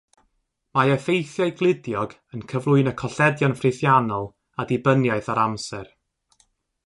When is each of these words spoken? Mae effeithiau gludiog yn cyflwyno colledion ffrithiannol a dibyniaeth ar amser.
Mae 0.77 0.93
effeithiau 0.93 1.51
gludiog 1.59 2.15
yn 2.37 2.41
cyflwyno 2.53 2.93
colledion 3.03 3.55
ffrithiannol 3.61 4.27
a 4.63 4.67
dibyniaeth 4.73 5.29
ar 5.35 5.43
amser. 5.45 5.93